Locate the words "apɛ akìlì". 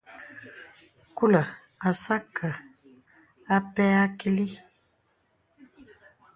3.55-4.45